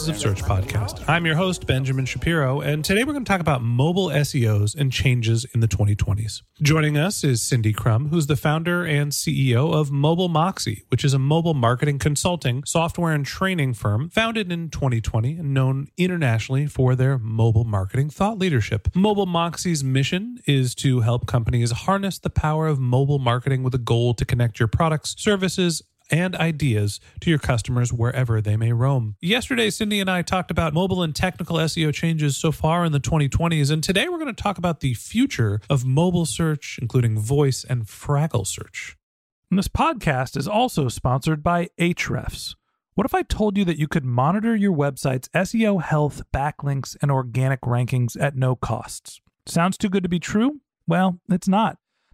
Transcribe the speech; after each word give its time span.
Voices 0.00 0.08
of 0.08 0.18
Search 0.18 0.42
podcast. 0.42 1.06
I'm 1.06 1.26
your 1.26 1.34
host, 1.34 1.66
Benjamin 1.66 2.06
Shapiro, 2.06 2.62
and 2.62 2.82
today 2.82 3.04
we're 3.04 3.12
going 3.12 3.22
to 3.22 3.28
talk 3.28 3.42
about 3.42 3.60
mobile 3.60 4.06
SEOs 4.06 4.74
and 4.74 4.90
changes 4.90 5.44
in 5.52 5.60
the 5.60 5.68
2020s. 5.68 6.40
Joining 6.62 6.96
us 6.96 7.22
is 7.22 7.42
Cindy 7.42 7.74
Krum, 7.74 8.08
who's 8.08 8.26
the 8.26 8.36
founder 8.36 8.82
and 8.82 9.12
CEO 9.12 9.74
of 9.74 9.90
Mobile 9.90 10.30
Moxie, 10.30 10.84
which 10.88 11.04
is 11.04 11.12
a 11.12 11.18
mobile 11.18 11.52
marketing 11.52 11.98
consulting, 11.98 12.64
software, 12.64 13.12
and 13.12 13.26
training 13.26 13.74
firm 13.74 14.08
founded 14.08 14.50
in 14.50 14.70
2020 14.70 15.36
and 15.36 15.52
known 15.52 15.88
internationally 15.98 16.66
for 16.66 16.94
their 16.94 17.18
mobile 17.18 17.64
marketing 17.64 18.08
thought 18.08 18.38
leadership. 18.38 18.88
Mobile 18.94 19.26
Moxie's 19.26 19.84
mission 19.84 20.38
is 20.46 20.74
to 20.76 21.00
help 21.00 21.26
companies 21.26 21.72
harness 21.72 22.18
the 22.18 22.30
power 22.30 22.66
of 22.66 22.80
mobile 22.80 23.18
marketing 23.18 23.62
with 23.62 23.74
a 23.74 23.78
goal 23.78 24.14
to 24.14 24.24
connect 24.24 24.58
your 24.58 24.68
products, 24.68 25.14
services, 25.18 25.82
and 26.10 26.34
ideas 26.36 27.00
to 27.20 27.30
your 27.30 27.38
customers 27.38 27.92
wherever 27.92 28.40
they 28.40 28.56
may 28.56 28.72
roam. 28.72 29.16
Yesterday, 29.20 29.70
Cindy 29.70 30.00
and 30.00 30.10
I 30.10 30.22
talked 30.22 30.50
about 30.50 30.74
mobile 30.74 31.02
and 31.02 31.14
technical 31.14 31.56
SEO 31.56 31.92
changes 31.92 32.36
so 32.36 32.52
far 32.52 32.84
in 32.84 32.92
the 32.92 33.00
2020s, 33.00 33.70
and 33.70 33.82
today 33.82 34.08
we're 34.08 34.18
going 34.18 34.34
to 34.34 34.42
talk 34.42 34.58
about 34.58 34.80
the 34.80 34.94
future 34.94 35.60
of 35.68 35.84
mobile 35.84 36.26
search, 36.26 36.78
including 36.80 37.18
voice 37.18 37.64
and 37.64 37.86
Fraggle 37.86 38.46
search. 38.46 38.96
And 39.50 39.58
this 39.58 39.68
podcast 39.68 40.36
is 40.36 40.46
also 40.46 40.88
sponsored 40.88 41.42
by 41.42 41.68
Ahrefs. 41.78 42.54
What 42.94 43.04
if 43.06 43.14
I 43.14 43.22
told 43.22 43.56
you 43.56 43.64
that 43.64 43.78
you 43.78 43.88
could 43.88 44.04
monitor 44.04 44.54
your 44.54 44.76
website's 44.76 45.28
SEO 45.30 45.82
health, 45.82 46.22
backlinks, 46.34 46.96
and 47.00 47.10
organic 47.10 47.62
rankings 47.62 48.20
at 48.20 48.36
no 48.36 48.54
costs? 48.54 49.20
Sounds 49.46 49.78
too 49.78 49.88
good 49.88 50.02
to 50.02 50.08
be 50.08 50.20
true? 50.20 50.60
Well, 50.86 51.20
it's 51.30 51.48
not 51.48 51.78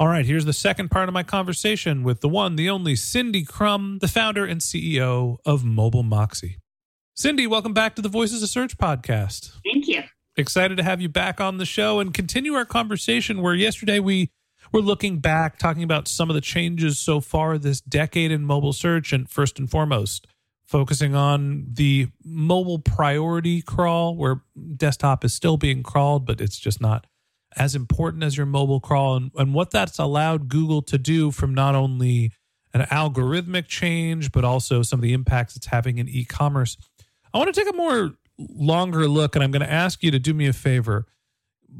All 0.00 0.08
right, 0.08 0.24
here's 0.24 0.46
the 0.46 0.54
second 0.54 0.90
part 0.90 1.10
of 1.10 1.12
my 1.12 1.22
conversation 1.22 2.02
with 2.04 2.22
the 2.22 2.28
one, 2.28 2.56
the 2.56 2.70
only 2.70 2.96
Cindy 2.96 3.44
Krum, 3.44 4.00
the 4.00 4.08
founder 4.08 4.46
and 4.46 4.62
CEO 4.62 5.36
of 5.44 5.62
Mobile 5.62 6.02
Moxie. 6.02 6.56
Cindy, 7.12 7.46
welcome 7.46 7.74
back 7.74 7.96
to 7.96 8.00
the 8.00 8.08
Voices 8.08 8.42
of 8.42 8.48
Search 8.48 8.78
podcast. 8.78 9.50
Thank 9.62 9.88
you. 9.88 10.04
Excited 10.38 10.78
to 10.78 10.82
have 10.82 11.02
you 11.02 11.10
back 11.10 11.38
on 11.38 11.58
the 11.58 11.66
show 11.66 12.00
and 12.00 12.14
continue 12.14 12.54
our 12.54 12.64
conversation 12.64 13.42
where 13.42 13.54
yesterday 13.54 14.00
we 14.00 14.30
were 14.72 14.80
looking 14.80 15.18
back, 15.18 15.58
talking 15.58 15.82
about 15.82 16.08
some 16.08 16.30
of 16.30 16.34
the 16.34 16.40
changes 16.40 16.98
so 16.98 17.20
far 17.20 17.58
this 17.58 17.82
decade 17.82 18.32
in 18.32 18.42
mobile 18.42 18.72
search, 18.72 19.12
and 19.12 19.28
first 19.28 19.58
and 19.58 19.70
foremost, 19.70 20.26
focusing 20.64 21.14
on 21.14 21.66
the 21.70 22.08
mobile 22.24 22.78
priority 22.78 23.60
crawl, 23.60 24.16
where 24.16 24.40
desktop 24.78 25.26
is 25.26 25.34
still 25.34 25.58
being 25.58 25.82
crawled, 25.82 26.24
but 26.24 26.40
it's 26.40 26.58
just 26.58 26.80
not 26.80 27.04
as 27.56 27.74
important 27.74 28.22
as 28.22 28.36
your 28.36 28.46
mobile 28.46 28.80
crawl, 28.80 29.16
and, 29.16 29.30
and 29.36 29.54
what 29.54 29.70
that's 29.70 29.98
allowed 29.98 30.48
Google 30.48 30.82
to 30.82 30.98
do 30.98 31.30
from 31.30 31.54
not 31.54 31.74
only 31.74 32.32
an 32.72 32.82
algorithmic 32.82 33.66
change, 33.66 34.30
but 34.30 34.44
also 34.44 34.82
some 34.82 35.00
of 35.00 35.02
the 35.02 35.12
impacts 35.12 35.56
it's 35.56 35.66
having 35.66 35.98
in 35.98 36.08
e 36.08 36.24
commerce. 36.24 36.76
I 37.34 37.38
want 37.38 37.52
to 37.52 37.60
take 37.60 37.72
a 37.72 37.76
more 37.76 38.12
longer 38.38 39.08
look, 39.08 39.34
and 39.34 39.42
I'm 39.44 39.50
going 39.50 39.66
to 39.66 39.72
ask 39.72 40.02
you 40.02 40.10
to 40.10 40.18
do 40.18 40.32
me 40.32 40.46
a 40.46 40.52
favor. 40.52 41.06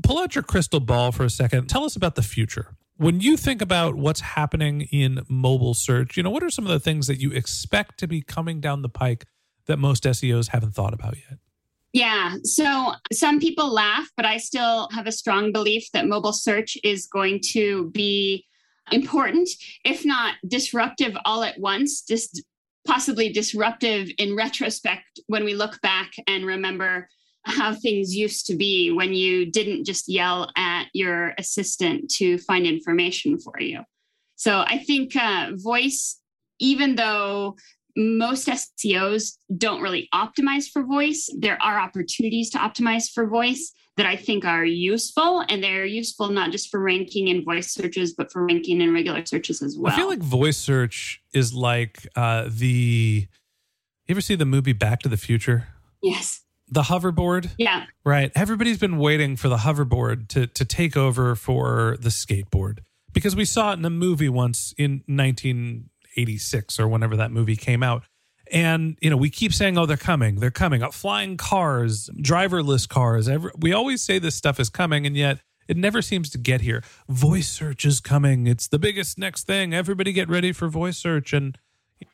Pull 0.03 0.19
out 0.19 0.35
your 0.35 0.45
crystal 0.45 0.81
ball 0.81 1.13
for 1.13 1.25
a 1.25 1.31
second. 1.31 1.69
Tell 1.69 1.85
us 1.85 1.97
about 1.97 2.15
the 2.15 2.23
future. 2.23 2.77
When 2.97 3.21
you 3.21 3.37
think 3.37 3.63
about 3.63 3.95
what's 3.95 4.21
happening 4.21 4.83
in 4.83 5.23
mobile 5.29 5.75
search, 5.75 6.17
you 6.17 6.23
know, 6.23 6.31
what 6.31 6.43
are 6.43 6.51
some 6.51 6.67
of 6.67 6.71
the 6.71 6.81
things 6.81 7.07
that 7.07 7.19
you 7.19 7.31
expect 7.33 7.99
to 8.01 8.07
be 8.07 8.21
coming 8.21 8.61
down 8.61 8.83
the 8.83 8.91
pike 8.91 9.25
that 9.67 9.79
most 9.79 10.05
SEOs 10.05 10.49
haven't 10.49 10.75
thought 10.75 10.93
about 10.93 11.17
yet? 11.17 11.39
Yeah. 11.93 12.37
So 12.45 12.93
some 13.13 13.41
people 13.41 13.73
laugh, 13.73 14.09
but 14.17 14.25
I 14.25 14.37
still 14.37 14.89
have 14.93 15.07
a 15.07 15.13
strong 15.13 15.53
belief 15.53 15.91
that 15.93 16.07
mobile 16.07 16.33
search 16.33 16.79
is 16.85 17.07
going 17.07 17.41
to 17.53 17.91
be 17.91 18.47
important, 18.93 19.49
if 19.85 20.05
not 20.05 20.35
disruptive 20.47 21.17
all 21.25 21.43
at 21.43 21.59
once, 21.59 22.03
just 22.03 22.43
possibly 22.87 23.33
disruptive 23.33 24.09
in 24.19 24.37
retrospect 24.37 25.21
when 25.27 25.45
we 25.45 25.55
look 25.55 25.81
back 25.81 26.13
and 26.27 26.47
remember 26.47 27.09
how 27.45 27.75
things 27.75 28.15
used 28.15 28.47
to 28.47 28.55
be 28.55 28.91
when 28.91 29.13
you 29.13 29.51
didn't 29.51 29.85
just 29.85 30.09
yell 30.09 30.51
at 30.57 30.87
your 30.93 31.35
assistant 31.39 32.11
to 32.11 32.39
find 32.39 32.67
information 32.67 33.39
for 33.39 33.61
you. 33.61 33.81
So 34.37 34.61
I 34.67 34.79
think 34.79 35.17
uh, 35.17 35.51
voice, 35.55 36.19
even 36.59 36.97
though 36.97 37.57
most 37.97 38.49
SEOs 38.49 39.37
don't 39.57 39.83
really 39.83 40.09
optimize 40.15 40.69
for 40.69 40.85
voice, 40.85 41.29
there 41.39 41.61
are 41.63 41.79
opportunities 41.79 42.51
to 42.51 42.59
optimize 42.59 43.11
for 43.11 43.27
voice 43.27 43.73
that 43.97 44.07
I 44.07 44.17
think 44.17 44.45
are 44.45 44.65
useful. 44.65 45.45
And 45.49 45.63
they're 45.63 45.85
useful 45.85 46.31
not 46.31 46.53
just 46.53 46.71
for 46.71 46.81
ranking 46.81 47.29
in 47.29 47.45
voice 47.45 47.73
searches, 47.73 48.15
but 48.15 48.33
for 48.33 48.45
ranking 48.47 48.81
in 48.81 48.95
regular 48.95 49.25
searches 49.27 49.63
as 49.63 49.77
well. 49.79 49.93
I 49.93 49.97
feel 49.97 50.09
like 50.09 50.21
voice 50.21 50.57
search 50.57 51.21
is 51.33 51.53
like 51.53 52.07
uh, 52.17 52.49
the. 52.49 53.27
You 54.07 54.13
ever 54.13 54.21
see 54.21 54.35
the 54.35 54.47
movie 54.47 54.73
Back 54.73 55.01
to 55.01 55.09
the 55.09 55.17
Future? 55.17 55.69
Yes. 56.03 56.43
The 56.69 56.83
hoverboard? 56.83 57.51
Yeah. 57.59 57.85
Right. 58.05 58.33
Everybody's 58.35 58.79
been 58.79 58.99
waiting 58.99 59.37
for 59.37 59.49
the 59.49 59.59
hoverboard 59.59 60.29
to, 60.29 60.47
to 60.47 60.65
take 60.65 60.97
over 60.97 61.35
for 61.35 61.97
the 62.01 62.09
skateboard 62.09 62.79
because 63.13 63.37
we 63.37 63.45
saw 63.45 63.73
it 63.73 63.79
in 63.79 63.85
a 63.85 63.91
movie 63.91 64.29
once 64.29 64.75
in 64.79 65.03
1986 66.17 66.81
or 66.81 66.89
whenever 66.89 67.17
that 67.17 67.31
movie 67.31 67.57
came 67.57 67.83
out. 67.83 68.05
And, 68.53 68.99
you 69.01 69.11
know, 69.11 69.17
we 69.17 69.31
keep 69.31 69.55
saying, 69.55 69.79
oh, 69.79 69.87
they're 69.87 69.97
coming, 69.97 70.37
they're 70.37 70.51
coming. 70.51 70.83
Uh, 70.83 70.91
flying 70.91 71.37
cars, 71.37 72.11
driverless 72.17 72.89
cars. 72.89 73.29
Every, 73.29 73.53
we 73.57 73.73
always 73.73 74.03
say 74.03 74.19
this 74.19 74.35
stuff 74.35 74.59
is 74.59 74.69
coming, 74.69 75.07
and 75.07 75.17
yet 75.17 75.39
it 75.69 75.77
never 75.77 76.03
seems 76.03 76.29
to 76.31 76.39
get 76.39 76.63
here. 76.63 76.83
Voice 77.09 77.49
search 77.49 77.85
is 77.85 78.01
coming. 78.01 78.49
It's 78.49 78.67
the 78.67 78.79
biggest 78.79 79.19
next 79.19 79.47
thing. 79.47 79.73
Everybody 79.73 80.13
get 80.13 80.29
ready 80.29 80.53
for 80.53 80.69
voice 80.69 80.99
search. 80.99 81.33
And 81.33 81.57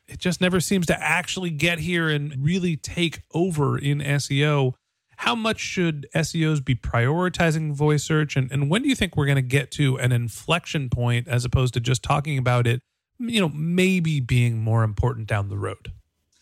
it 0.07 0.19
just 0.19 0.39
never 0.39 0.59
seems 0.59 0.85
to 0.87 1.03
actually 1.03 1.49
get 1.49 1.79
here 1.79 2.07
and 2.07 2.35
really 2.37 2.77
take 2.77 3.23
over 3.33 3.77
in 3.77 3.99
SEO. 3.99 4.73
how 5.21 5.33
much 5.33 5.59
should 5.59 6.07
SEOs 6.13 6.63
be 6.63 6.75
prioritizing 6.75 7.73
voice 7.73 8.03
search? 8.03 8.35
And, 8.35 8.51
and 8.51 8.69
when 8.69 8.83
do 8.83 8.89
you 8.89 8.93
think 8.93 9.17
we're 9.17 9.25
going 9.25 9.37
to 9.37 9.41
get 9.41 9.71
to 9.71 9.97
an 9.97 10.11
inflection 10.11 10.91
point 10.91 11.27
as 11.27 11.43
opposed 11.43 11.73
to 11.73 11.79
just 11.79 12.03
talking 12.03 12.37
about 12.37 12.67
it, 12.67 12.83
you 13.19 13.41
know, 13.41 13.49
maybe 13.49 14.19
being 14.19 14.57
more 14.57 14.83
important 14.83 15.27
down 15.27 15.49
the 15.49 15.57
road? 15.57 15.91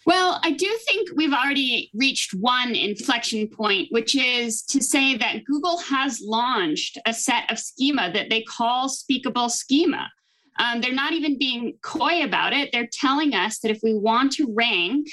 Well, 0.06 0.40
I 0.44 0.52
do 0.52 0.72
think 0.88 1.10
we've 1.16 1.34
already 1.34 1.90
reached 1.96 2.36
one 2.36 2.76
inflection 2.76 3.48
point, 3.48 3.88
which 3.90 4.16
is 4.16 4.62
to 4.64 4.82
say 4.82 5.18
that 5.18 5.46
Google 5.46 5.80
has 5.80 6.22
launched 6.22 7.00
a 7.08 7.14
set 7.14 7.52
of 7.52 7.58
schema 7.58 8.12
that 8.14 8.30
they 8.30 8.44
call 8.44 8.88
speakable 8.88 9.50
schema. 9.50 10.12
Um, 10.60 10.80
they're 10.80 10.94
not 10.94 11.14
even 11.14 11.40
being 11.40 11.78
coy 11.82 12.24
about 12.24 12.54
it. 12.54 12.70
They're 12.72 12.88
telling 12.92 13.34
us 13.34 13.60
that 13.60 13.72
if 13.72 13.80
we 13.82 13.96
want 13.96 14.32
to 14.34 14.54
rank 14.54 15.08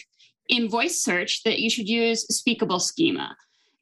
in 0.48 0.68
voice 0.68 1.02
search, 1.02 1.42
that 1.44 1.58
you 1.58 1.70
should 1.70 1.88
use 1.88 2.26
speakable 2.26 2.78
schema. 2.78 3.34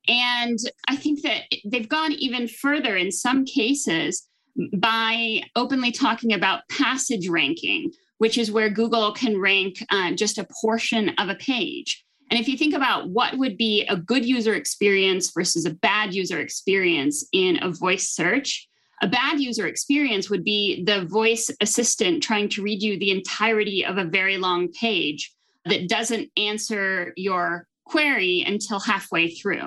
And 0.07 0.59
I 0.89 0.97
think 0.97 1.23
that 1.23 1.43
they've 1.65 1.89
gone 1.89 2.13
even 2.13 2.47
further 2.47 2.97
in 2.97 3.11
some 3.11 3.45
cases 3.45 4.29
by 4.77 5.43
openly 5.57 5.93
talking 5.93 6.33
about 6.33 6.69
passage 6.69 7.29
ranking, 7.29 7.91
which 8.19 8.39
is 8.39 8.51
where 8.51 8.71
Google 8.71 9.13
can 9.13 9.41
rank 9.41 9.85
uh, 9.91 10.13
just 10.13 10.39
a 10.39 10.47
portion 10.61 11.11
of 11.19 11.29
a 11.29 11.35
page. 11.37 12.05
And 12.31 12.39
if 12.39 12.47
you 12.47 12.57
think 12.57 12.75
about 12.75 13.11
what 13.11 13.37
would 13.39 13.57
be 13.57 13.85
a 13.87 13.97
good 13.97 14.25
user 14.25 14.55
experience 14.55 15.33
versus 15.33 15.67
a 15.67 15.75
bad 15.75 16.15
user 16.15 16.39
experience 16.39 17.27
in 17.33 17.59
a 17.63 17.71
voice 17.71 18.09
search, 18.11 18.69
a 19.03 19.09
bad 19.09 19.41
user 19.41 19.67
experience 19.67 20.31
would 20.31 20.45
be 20.45 20.85
the 20.85 21.07
voice 21.07 21.51
assistant 21.61 22.23
trying 22.23 22.49
to 22.51 22.63
read 22.63 22.83
you 22.83 22.99
the 22.99 23.11
entirety 23.11 23.85
of 23.85 23.97
a 23.99 24.05
very 24.05 24.37
long 24.37 24.71
page 24.73 25.33
that 25.65 25.89
doesn't 25.89 26.31
answer 26.37 27.13
your 27.17 27.67
query 27.87 28.45
until 28.47 28.79
halfway 28.79 29.31
through. 29.31 29.65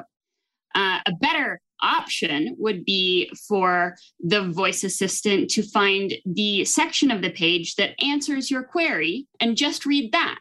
Uh, 0.76 1.00
a 1.06 1.12
better 1.20 1.60
option 1.84 2.56
would 2.58 2.86
be 2.86 3.32
for 3.48 3.96
the 4.20 4.50
voice 4.50 4.84
assistant 4.84 5.50
to 5.52 5.62
find 5.62 6.14
the 6.26 6.66
section 6.66 7.12
of 7.12 7.22
the 7.22 7.32
page 7.32 7.76
that 7.76 8.02
answers 8.04 8.50
your 8.50 8.64
query 8.64 9.28
and 9.40 9.58
just 9.58 9.86
read 9.86 10.12
that. 10.14 10.40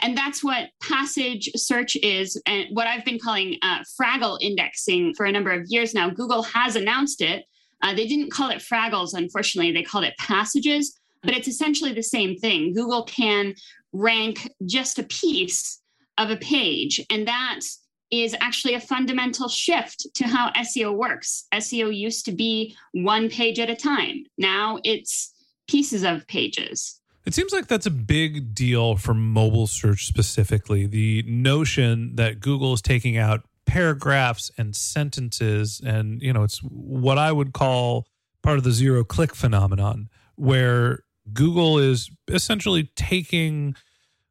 And 0.00 0.16
that's 0.16 0.44
what 0.44 0.70
passage 0.82 1.50
search 1.56 1.96
is, 1.96 2.40
and 2.46 2.66
what 2.72 2.86
I've 2.86 3.04
been 3.04 3.18
calling 3.18 3.58
uh, 3.62 3.82
Fraggle 3.98 4.38
indexing 4.40 5.14
for 5.14 5.24
a 5.26 5.32
number 5.32 5.52
of 5.52 5.66
years 5.68 5.94
now. 5.94 6.10
Google 6.10 6.42
has 6.42 6.76
announced 6.76 7.22
it. 7.22 7.44
Uh, 7.82 7.94
they 7.94 8.06
didn't 8.06 8.30
call 8.30 8.50
it 8.50 8.58
Fraggles, 8.58 9.14
unfortunately, 9.14 9.72
they 9.72 9.82
called 9.82 10.04
it 10.04 10.16
passages, 10.18 10.98
but 11.22 11.34
it's 11.34 11.48
essentially 11.48 11.92
the 11.92 12.02
same 12.02 12.36
thing. 12.36 12.74
Google 12.74 13.04
can 13.04 13.54
rank 13.92 14.50
just 14.66 14.98
a 14.98 15.04
piece 15.04 15.80
of 16.18 16.30
a 16.30 16.36
page, 16.36 17.04
and 17.10 17.26
that's 17.26 17.85
is 18.10 18.36
actually 18.40 18.74
a 18.74 18.80
fundamental 18.80 19.48
shift 19.48 20.06
to 20.14 20.24
how 20.24 20.50
SEO 20.52 20.94
works. 20.94 21.46
SEO 21.52 21.94
used 21.96 22.24
to 22.26 22.32
be 22.32 22.76
one 22.92 23.28
page 23.28 23.58
at 23.58 23.70
a 23.70 23.76
time. 23.76 24.24
Now 24.38 24.78
it's 24.84 25.32
pieces 25.68 26.04
of 26.04 26.26
pages. 26.26 27.00
It 27.24 27.34
seems 27.34 27.52
like 27.52 27.66
that's 27.66 27.86
a 27.86 27.90
big 27.90 28.54
deal 28.54 28.94
for 28.96 29.12
mobile 29.12 29.66
search 29.66 30.06
specifically. 30.06 30.86
The 30.86 31.24
notion 31.26 32.14
that 32.14 32.38
Google 32.38 32.72
is 32.72 32.80
taking 32.80 33.16
out 33.18 33.42
paragraphs 33.66 34.52
and 34.56 34.76
sentences, 34.76 35.80
and 35.84 36.22
you 36.22 36.32
know, 36.32 36.44
it's 36.44 36.58
what 36.60 37.18
I 37.18 37.32
would 37.32 37.52
call 37.52 38.06
part 38.42 38.58
of 38.58 38.64
the 38.64 38.70
zero 38.70 39.02
click 39.02 39.34
phenomenon, 39.34 40.08
where 40.36 41.00
Google 41.32 41.78
is 41.78 42.08
essentially 42.28 42.92
taking 42.94 43.74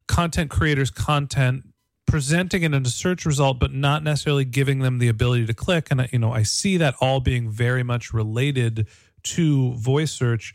content 0.07 0.49
creators' 0.49 0.89
content, 0.89 1.63
presenting 2.05 2.63
it 2.63 2.73
in 2.73 2.85
a 2.85 2.89
search 2.89 3.25
result, 3.25 3.59
but 3.59 3.73
not 3.73 4.03
necessarily 4.03 4.45
giving 4.45 4.79
them 4.79 4.99
the 4.99 5.07
ability 5.07 5.45
to 5.45 5.53
click. 5.53 5.87
And 5.91 6.01
uh, 6.01 6.07
you 6.11 6.19
know, 6.19 6.31
I 6.31 6.43
see 6.43 6.77
that 6.77 6.95
all 7.01 7.19
being 7.19 7.49
very 7.49 7.83
much 7.83 8.13
related 8.13 8.87
to 9.23 9.73
voice 9.73 10.11
search. 10.11 10.53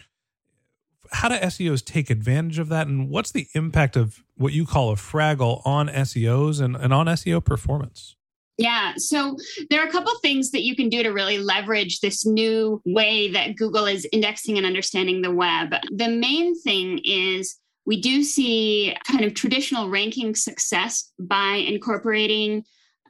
How 1.12 1.29
do 1.29 1.35
SEOs 1.37 1.85
take 1.85 2.08
advantage 2.08 2.58
of 2.58 2.69
that, 2.69 2.87
and 2.87 3.08
what's 3.08 3.32
the 3.32 3.49
impact 3.55 3.97
of 3.97 4.23
what 4.37 4.52
you 4.52 4.64
call 4.64 4.91
a 4.91 4.94
fraggle 4.94 5.61
on 5.67 5.88
SEOs 5.88 6.61
and, 6.61 6.76
and 6.76 6.94
on 6.94 7.06
SEO 7.06 7.44
performance? 7.44 8.14
Yeah. 8.61 8.93
So 8.99 9.37
there 9.70 9.82
are 9.82 9.88
a 9.88 9.91
couple 9.91 10.12
things 10.20 10.50
that 10.50 10.62
you 10.62 10.76
can 10.76 10.91
do 10.91 11.03
to 11.03 11.08
really 11.08 11.38
leverage 11.38 12.00
this 12.00 12.26
new 12.26 12.82
way 12.85 13.31
that 13.32 13.56
Google 13.56 13.87
is 13.87 14.06
indexing 14.12 14.58
and 14.58 14.67
understanding 14.67 15.23
the 15.23 15.31
web. 15.31 15.75
The 15.91 16.08
main 16.08 16.61
thing 16.61 17.00
is 17.03 17.56
we 17.87 18.00
do 18.00 18.23
see 18.23 18.97
kind 19.06 19.25
of 19.25 19.35
traditional 19.35 19.88
ranking 19.88 20.35
success 20.35 21.12
by 21.19 21.55
incorporating 21.67 22.65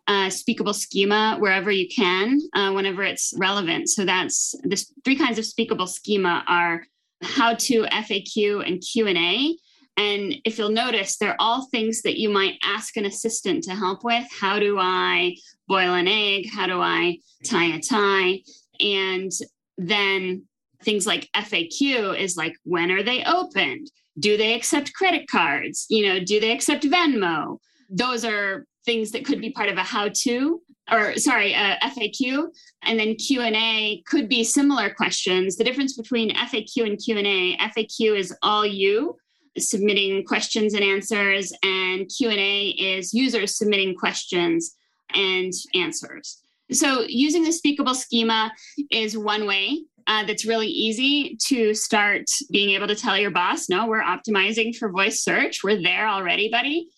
uh, 0.07 0.31
speakable 0.31 0.75
schema 0.75 1.37
wherever 1.39 1.71
you 1.71 1.89
can, 1.89 2.41
uh, 2.55 2.73
whenever 2.73 3.03
it's 3.03 3.33
relevant. 3.37 3.89
So 3.89 4.05
that's 4.05 4.55
the 4.65 4.85
three 5.05 5.17
kinds 5.17 5.39
of 5.39 5.45
speakable 5.45 5.87
schema 5.87 6.43
are 6.49 6.85
how 7.23 7.55
to 7.55 7.83
FAQ 7.83 8.67
and 8.67 8.81
Q&A. 8.81 9.57
And 9.97 10.35
if 10.45 10.59
you'll 10.59 10.71
notice, 10.71 11.17
they're 11.17 11.37
all 11.39 11.67
things 11.67 12.03
that 12.03 12.19
you 12.19 12.31
might 12.31 12.55
ask 12.65 12.97
an 12.97 13.05
assistant 13.05 13.65
to 13.65 13.75
help 13.75 14.03
with. 14.03 14.27
How 14.33 14.59
do 14.59 14.79
I 14.79 15.37
boil 15.69 15.95
an 15.95 16.09
egg? 16.09 16.49
How 16.51 16.67
do 16.67 16.81
I 16.81 17.19
tie 17.45 17.75
a 17.75 17.81
tie? 17.81 18.41
And 18.81 19.31
then 19.77 20.45
things 20.83 21.07
like 21.07 21.29
FAQ 21.37 22.19
is 22.19 22.37
like, 22.37 22.55
when 22.65 22.91
are 22.91 23.03
they 23.03 23.25
opened? 23.25 23.91
Do 24.19 24.37
they 24.37 24.55
accept 24.55 24.95
credit 24.95 25.29
cards? 25.31 25.87
You 25.89 26.07
know, 26.07 26.21
do 26.21 26.41
they 26.41 26.53
accept 26.53 26.85
Venmo? 26.85 27.59
Those 27.89 28.25
are 28.25 28.67
things 28.85 29.11
that 29.13 29.25
could 29.25 29.41
be 29.41 29.51
part 29.51 29.69
of 29.69 29.77
a 29.77 29.83
how-to 29.83 30.61
or 30.91 31.17
sorry, 31.17 31.53
FAQ, 31.53 32.49
and 32.83 32.99
then 32.99 33.15
Q&A 33.15 34.03
could 34.07 34.29
be 34.29 34.43
similar 34.43 34.91
questions. 34.93 35.57
The 35.57 35.63
difference 35.63 35.97
between 35.97 36.35
FAQ 36.35 36.85
and 36.85 36.99
Q&A, 36.99 37.57
FAQ 37.59 38.19
is 38.19 38.35
all 38.43 38.67
you 38.67 39.17
submitting 39.57 40.25
questions 40.25 40.75
and 40.75 40.83
answers 40.83 41.53
and 41.63 42.09
Q&A 42.09 42.71
is 42.71 43.15
users 43.15 43.57
submitting 43.57 43.95
questions 43.95 44.75
and 45.15 45.53
answers. 45.75 46.43
So 46.73 47.03
using 47.07 47.45
the 47.45 47.53
speakable 47.53 47.95
schema 47.95 48.53
is 48.91 49.19
one 49.19 49.47
way 49.47 49.85
uh, 50.11 50.25
that's 50.25 50.45
really 50.45 50.67
easy 50.67 51.37
to 51.37 51.73
start 51.73 52.25
being 52.51 52.71
able 52.71 52.89
to 52.89 52.97
tell 52.97 53.17
your 53.17 53.31
boss, 53.31 53.69
no, 53.69 53.87
we're 53.87 54.03
optimizing 54.03 54.75
for 54.75 54.89
voice 54.89 55.23
search. 55.23 55.63
We're 55.63 55.81
there 55.81 56.09
already, 56.09 56.51
buddy. 56.51 56.89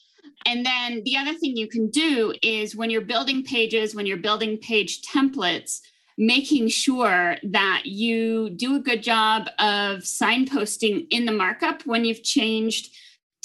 And 0.47 0.65
then 0.65 1.03
the 1.05 1.19
other 1.19 1.35
thing 1.35 1.55
you 1.55 1.69
can 1.69 1.91
do 1.91 2.33
is 2.43 2.75
when 2.75 2.89
you're 2.89 3.03
building 3.03 3.45
pages, 3.45 3.95
when 3.95 4.07
you're 4.07 4.17
building 4.17 4.57
page 4.57 5.03
templates, 5.03 5.81
making 6.17 6.69
sure 6.69 7.37
that 7.43 7.83
you 7.85 8.49
do 8.49 8.77
a 8.77 8.81
good 8.81 9.03
job 9.03 9.49
of 9.59 9.99
signposting 9.99 11.07
in 11.11 11.27
the 11.27 11.33
markup 11.33 11.83
when 11.83 12.07
you've 12.07 12.23
changed 12.23 12.97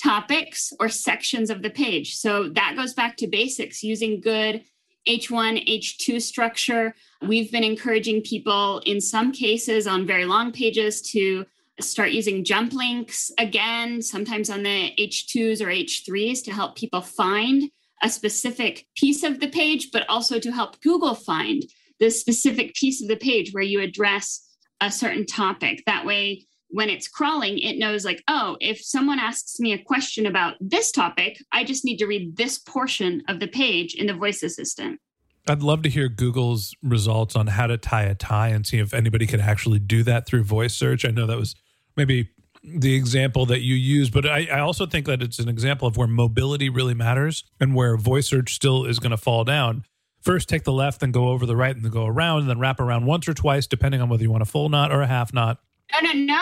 topics 0.02 0.72
or 0.80 0.88
sections 0.88 1.50
of 1.50 1.62
the 1.62 1.70
page. 1.70 2.16
So 2.16 2.48
that 2.50 2.76
goes 2.78 2.94
back 2.94 3.18
to 3.18 3.28
basics 3.28 3.84
using 3.84 4.22
good 4.22 4.64
H1, 5.08 5.68
H2 5.68 6.22
structure. 6.22 6.94
We've 7.22 7.52
been 7.52 7.64
encouraging 7.64 8.22
people 8.22 8.80
in 8.86 9.02
some 9.02 9.32
cases 9.32 9.88
on 9.88 10.06
very 10.06 10.26
long 10.26 10.52
pages 10.52 11.02
to 11.14 11.46
start 11.80 12.12
using 12.12 12.44
jump 12.44 12.74
links 12.74 13.32
again, 13.38 14.02
sometimes 14.02 14.50
on 14.50 14.64
the 14.64 14.94
H2s 15.00 15.62
or 15.62 15.68
H3s 15.68 16.44
to 16.44 16.52
help 16.52 16.76
people 16.76 17.02
find 17.02 17.70
a 18.04 18.10
specific 18.10 18.86
piece 18.96 19.24
of 19.24 19.40
the 19.40 19.48
page, 19.48 19.90
but 19.92 20.08
also 20.10 20.40
to 20.40 20.52
help 20.52 20.82
Google 20.82 21.16
find 21.16 21.64
the 22.00 22.10
specific 22.10 22.76
piece 22.76 23.02
of 23.02 23.08
the 23.08 23.16
page 23.16 23.54
where 23.54 23.64
you 23.64 23.82
address 23.82 24.44
a 24.82 24.92
certain 24.92 25.26
topic. 25.26 25.84
That 25.86 26.06
way, 26.06 26.47
when 26.70 26.90
it's 26.90 27.08
crawling, 27.08 27.58
it 27.60 27.78
knows, 27.78 28.06
like, 28.06 28.24
oh, 28.28 28.58
if 28.60 28.82
someone 28.82 29.20
asks 29.20 29.60
me 29.60 29.74
a 29.74 29.82
question 29.82 30.26
about 30.26 30.56
this 30.60 30.92
topic, 30.92 31.38
I 31.52 31.64
just 31.64 31.86
need 31.86 31.98
to 31.98 32.08
read 32.08 32.38
this 32.38 32.58
portion 32.58 33.24
of 33.28 33.40
the 33.40 33.48
page 33.48 33.96
in 33.96 34.08
the 34.08 34.14
voice 34.14 34.44
assistant. 34.44 35.00
I'd 35.48 35.64
love 35.64 35.82
to 35.84 35.90
hear 35.90 36.10
Google's 36.10 36.76
results 36.84 37.36
on 37.36 37.48
how 37.48 37.68
to 37.68 37.78
tie 37.78 38.04
a 38.04 38.16
tie 38.16 38.50
and 38.50 38.68
see 38.68 38.80
if 38.80 38.94
anybody 38.94 39.26
could 39.26 39.40
actually 39.40 39.80
do 39.80 40.04
that 40.04 40.26
through 40.26 40.44
voice 40.44 40.76
search. 40.76 41.06
I 41.06 41.12
know 41.12 41.26
that 41.26 41.38
was 41.38 41.56
maybe 41.96 42.30
the 42.64 42.96
example 42.96 43.46
that 43.46 43.62
you 43.62 43.76
use, 43.76 44.10
but 44.10 44.26
I, 44.26 44.48
I, 44.52 44.60
also 44.60 44.86
think 44.86 45.06
that 45.06 45.22
it's 45.22 45.40
an 45.40 45.48
example 45.48 45.88
of 45.88 45.96
where 45.96 46.08
mobility 46.08 46.68
really 46.68 46.94
matters 46.94 47.46
and 47.62 47.74
where 47.76 47.96
voice 47.96 48.28
search 48.28 48.54
still 48.54 48.84
is 48.84 49.00
going 49.00 49.12
to 49.12 49.18
fall 49.18 49.46
down 49.46 49.86
first 50.28 50.50
take 50.50 50.66
the 50.66 50.74
left, 50.74 51.00
then 51.00 51.12
go 51.12 51.30
over 51.30 51.46
the 51.46 51.56
right, 51.56 51.74
and 51.74 51.86
then 51.86 51.92
go 51.92 52.06
around, 52.06 52.42
and 52.42 52.50
then 52.50 52.60
wrap 52.60 52.82
around 52.82 53.06
once 53.06 53.30
or 53.30 53.34
twice, 53.34 53.66
depending 53.66 54.02
on 54.02 54.10
whether 54.10 54.24
you 54.24 54.30
want 54.30 54.44
a 54.44 54.46
full 54.46 54.68
knot 54.68 54.92
or 54.92 55.02
a 55.02 55.08
half 55.08 55.34
knot. 55.34 55.60
No, 55.94 56.12
no, 56.12 56.14
no. 56.14 56.42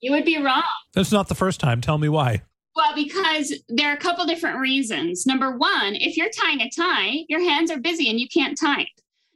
You 0.00 0.12
would 0.12 0.24
be 0.24 0.42
wrong. 0.42 0.62
That's 0.94 1.12
not 1.12 1.28
the 1.28 1.34
first 1.34 1.60
time. 1.60 1.80
Tell 1.80 1.98
me 1.98 2.08
why. 2.08 2.42
Well, 2.74 2.94
because 2.94 3.52
there 3.68 3.90
are 3.90 3.94
a 3.94 4.00
couple 4.00 4.24
different 4.24 4.58
reasons. 4.58 5.26
Number 5.26 5.56
one, 5.56 5.94
if 5.94 6.16
you're 6.16 6.30
tying 6.30 6.60
a 6.60 6.70
tie, 6.70 7.24
your 7.28 7.40
hands 7.40 7.70
are 7.70 7.78
busy 7.78 8.08
and 8.08 8.18
you 8.18 8.28
can't 8.28 8.58
type. 8.58 8.88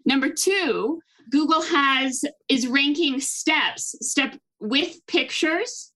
Number 0.04 0.30
two, 0.30 1.00
Google 1.30 1.62
has 1.62 2.25
is 2.49 2.66
ranking 2.66 3.20
steps, 3.20 3.94
step 4.00 4.38
with 4.61 5.04
pictures, 5.06 5.92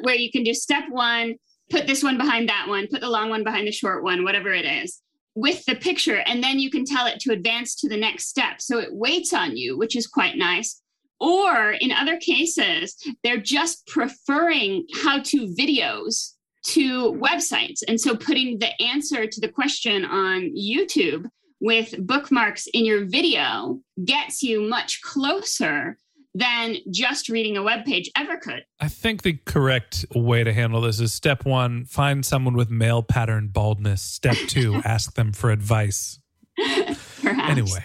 where 0.00 0.14
you 0.14 0.30
can 0.30 0.44
do 0.44 0.54
step 0.54 0.84
one, 0.90 1.36
put 1.70 1.86
this 1.86 2.02
one 2.02 2.18
behind 2.18 2.48
that 2.48 2.66
one, 2.68 2.86
put 2.86 3.00
the 3.00 3.10
long 3.10 3.30
one 3.30 3.42
behind 3.42 3.66
the 3.66 3.72
short 3.72 4.04
one, 4.04 4.22
whatever 4.22 4.52
it 4.52 4.64
is 4.64 5.02
with 5.36 5.62
the 5.66 5.74
picture 5.74 6.22
and 6.26 6.42
then 6.42 6.58
you 6.58 6.70
can 6.70 6.84
tell 6.84 7.06
it 7.06 7.20
to 7.20 7.30
advance 7.30 7.76
to 7.76 7.88
the 7.88 7.96
next 7.96 8.26
step. 8.26 8.60
So 8.60 8.78
it 8.78 8.88
waits 8.92 9.34
on 9.34 9.54
you, 9.56 9.76
which 9.78 9.94
is 9.94 10.06
quite 10.06 10.36
nice. 10.36 10.80
Or 11.20 11.72
in 11.72 11.92
other 11.92 12.18
cases, 12.18 12.96
they're 13.22 13.36
just 13.38 13.86
preferring 13.86 14.86
how 15.02 15.20
to 15.22 15.54
videos 15.58 16.32
to 16.64 17.12
websites. 17.14 17.82
And 17.86 18.00
so 18.00 18.16
putting 18.16 18.58
the 18.58 18.70
answer 18.82 19.26
to 19.26 19.40
the 19.40 19.48
question 19.48 20.04
on 20.04 20.52
YouTube 20.54 21.26
with 21.60 21.94
bookmarks 22.06 22.66
in 22.72 22.84
your 22.84 23.04
video 23.04 23.80
gets 24.04 24.42
you 24.42 24.68
much 24.68 25.00
closer 25.02 25.96
than 26.34 26.76
just 26.90 27.30
reading 27.30 27.56
a 27.56 27.62
web 27.62 27.86
page 27.86 28.10
ever 28.14 28.36
could. 28.36 28.62
I 28.78 28.88
think 28.88 29.22
the 29.22 29.38
correct 29.46 30.04
way 30.14 30.44
to 30.44 30.52
handle 30.52 30.82
this 30.82 31.00
is 31.00 31.14
step 31.14 31.46
one, 31.46 31.86
find 31.86 32.26
someone 32.26 32.54
with 32.54 32.68
male 32.68 33.02
pattern 33.02 33.48
baldness. 33.48 34.02
Step 34.02 34.36
two, 34.48 34.74
ask 34.84 35.14
them 35.14 35.32
for 35.32 35.50
advice. 35.50 36.20
Perhaps. 36.56 37.50
Anyway, 37.50 37.84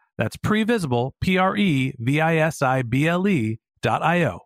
That's 0.17 0.37
previsible, 0.37 1.11
P 1.21 1.37
R 1.37 1.55
E 1.55 1.95
V 1.97 2.21
I 2.21 2.37
S 2.37 2.61
I 2.61 2.81
B 2.81 3.07
L 3.07 3.27
E 3.27 3.59
dot 3.81 4.03
I 4.03 4.25
O. 4.25 4.41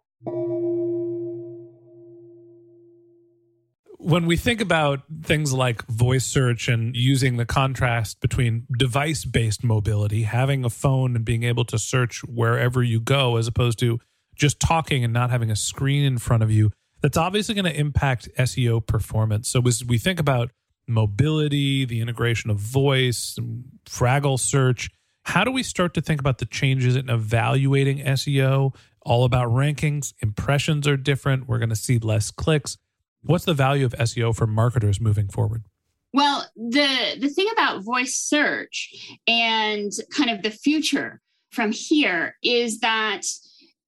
When 3.97 4.27
we 4.27 4.37
think 4.37 4.61
about 4.61 5.01
things 5.23 5.51
like 5.51 5.85
voice 5.87 6.25
search 6.25 6.67
and 6.67 6.95
using 6.95 7.37
the 7.37 7.45
contrast 7.45 8.21
between 8.21 8.67
device 8.77 9.25
based 9.25 9.63
mobility, 9.63 10.23
having 10.23 10.63
a 10.63 10.69
phone 10.69 11.15
and 11.15 11.25
being 11.25 11.43
able 11.43 11.65
to 11.65 11.79
search 11.79 12.23
wherever 12.23 12.83
you 12.83 12.99
go, 12.99 13.37
as 13.37 13.47
opposed 13.47 13.79
to 13.79 13.99
just 14.35 14.59
talking 14.59 15.03
and 15.03 15.13
not 15.13 15.31
having 15.31 15.49
a 15.49 15.55
screen 15.55 16.03
in 16.03 16.19
front 16.19 16.43
of 16.43 16.51
you, 16.51 16.71
that's 17.01 17.17
obviously 17.17 17.55
going 17.55 17.65
to 17.65 17.79
impact 17.79 18.29
SEO 18.37 18.85
performance. 18.85 19.49
So, 19.49 19.61
as 19.67 19.83
we 19.83 19.97
think 19.97 20.19
about 20.19 20.51
mobility, 20.87 21.85
the 21.85 22.01
integration 22.01 22.49
of 22.49 22.57
voice, 22.57 23.37
Fraggle 23.85 24.39
search, 24.39 24.89
how 25.25 25.43
do 25.43 25.51
we 25.51 25.63
start 25.63 25.93
to 25.95 26.01
think 26.01 26.19
about 26.19 26.37
the 26.37 26.45
changes 26.45 26.95
in 26.95 27.09
evaluating 27.09 27.99
SEO? 27.99 28.75
All 29.01 29.25
about 29.25 29.49
rankings, 29.49 30.13
impressions 30.21 30.87
are 30.87 30.97
different. 30.97 31.47
We're 31.47 31.59
going 31.59 31.69
to 31.69 31.75
see 31.75 31.99
less 31.99 32.31
clicks. 32.31 32.77
What's 33.23 33.45
the 33.45 33.53
value 33.53 33.85
of 33.85 33.93
SEO 33.93 34.35
for 34.35 34.45
marketers 34.47 35.01
moving 35.01 35.27
forward? 35.27 35.65
Well, 36.13 36.45
the 36.55 37.17
the 37.19 37.27
thing 37.27 37.47
about 37.51 37.83
voice 37.83 38.15
search 38.15 39.17
and 39.27 39.91
kind 40.11 40.29
of 40.29 40.43
the 40.43 40.51
future 40.51 41.21
from 41.51 41.71
here 41.71 42.37
is 42.41 42.79
that 42.79 43.23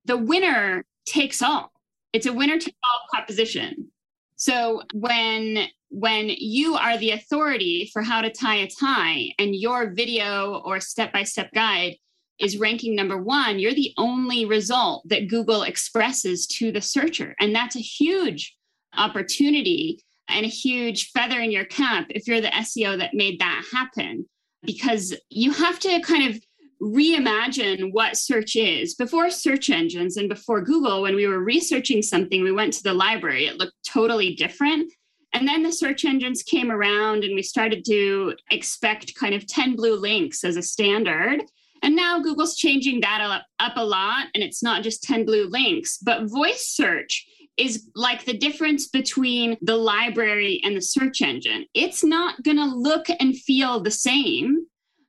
the 0.05 0.17
winner 0.17 0.85
takes 1.05 1.41
all. 1.41 1.71
It's 2.13 2.25
a 2.25 2.33
winner 2.33 2.57
takes 2.57 2.77
all 2.83 3.07
proposition. 3.13 3.91
So 4.35 4.81
when 4.93 5.67
when 5.89 6.29
you 6.29 6.75
are 6.75 6.97
the 6.97 7.11
authority 7.11 7.89
for 7.93 8.01
how 8.01 8.21
to 8.21 8.31
tie 8.31 8.57
a 8.57 8.67
tie 8.67 9.29
and 9.39 9.55
your 9.55 9.91
video 9.91 10.61
or 10.65 10.79
step-by-step 10.79 11.51
guide 11.53 11.95
is 12.39 12.57
ranking 12.57 12.95
number 12.95 13.17
1, 13.17 13.59
you're 13.59 13.73
the 13.73 13.93
only 13.97 14.45
result 14.45 15.07
that 15.07 15.27
Google 15.27 15.63
expresses 15.63 16.45
to 16.47 16.71
the 16.71 16.81
searcher 16.81 17.35
and 17.39 17.55
that's 17.55 17.75
a 17.75 17.79
huge 17.79 18.55
opportunity 18.95 20.03
and 20.29 20.45
a 20.45 20.49
huge 20.49 21.11
feather 21.11 21.39
in 21.39 21.51
your 21.51 21.65
cap 21.65 22.07
if 22.09 22.27
you're 22.27 22.41
the 22.41 22.47
SEO 22.47 22.97
that 22.97 23.13
made 23.13 23.39
that 23.39 23.63
happen 23.71 24.25
because 24.63 25.15
you 25.29 25.51
have 25.51 25.79
to 25.79 26.01
kind 26.01 26.29
of 26.29 26.41
reimagine 26.81 27.91
what 27.91 28.17
search 28.17 28.55
is. 28.55 28.95
Before 28.95 29.29
search 29.29 29.69
engines 29.69 30.17
and 30.17 30.29
before 30.29 30.61
Google, 30.61 31.01
when 31.01 31.15
we 31.15 31.27
were 31.27 31.39
researching 31.39 32.01
something, 32.01 32.43
we 32.43 32.51
went 32.51 32.73
to 32.73 32.83
the 32.83 32.93
library, 32.93 33.47
it 33.47 33.57
looked 33.57 33.75
totally 33.85 34.35
different. 34.35 34.91
And 35.33 35.47
then 35.47 35.63
the 35.63 35.71
search 35.71 36.05
engines 36.05 36.43
came 36.43 36.71
around 36.71 37.23
and 37.23 37.35
we 37.35 37.43
started 37.43 37.85
to 37.85 38.33
expect 38.49 39.15
kind 39.15 39.35
of 39.35 39.45
10 39.45 39.75
blue 39.75 39.95
links 39.95 40.43
as 40.43 40.55
a 40.55 40.61
standard. 40.61 41.43
And 41.83 41.95
now 41.95 42.19
Google's 42.19 42.55
changing 42.55 43.01
that 43.01 43.41
up 43.59 43.73
a 43.75 43.85
lot 43.85 44.27
and 44.33 44.43
it's 44.43 44.63
not 44.63 44.83
just 44.83 45.03
10 45.03 45.25
blue 45.25 45.47
links, 45.47 45.97
but 45.97 46.29
voice 46.29 46.67
search 46.67 47.27
is 47.57 47.89
like 47.95 48.23
the 48.23 48.37
difference 48.37 48.87
between 48.87 49.57
the 49.61 49.75
library 49.75 50.61
and 50.63 50.77
the 50.77 50.81
search 50.81 51.21
engine. 51.21 51.65
It's 51.73 52.03
not 52.03 52.41
going 52.43 52.57
to 52.57 52.65
look 52.65 53.07
and 53.19 53.35
feel 53.35 53.79
the 53.79 53.91
same, 53.91 54.65